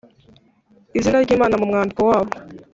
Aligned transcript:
izina 0.97 1.17
ry 1.25 1.31
Imana 1.35 1.55
mu 1.59 1.65
mwandiko 1.69 2.01
wabo 2.09 2.31